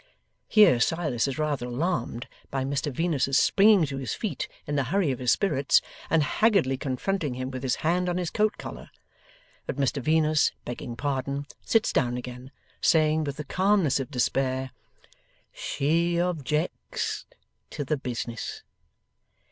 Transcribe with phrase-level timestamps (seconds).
[0.47, 5.11] Here Silas is rather alarmed by Mr Venus's springing to his feet in the hurry
[5.11, 8.89] of his spirits, and haggardly confronting him with his hand on his coat collar;
[9.67, 12.49] but Mr Venus, begging pardon, sits down again,
[12.81, 14.71] saying, with the calmness of despair,
[15.51, 17.27] 'She objects
[17.69, 18.63] to the business.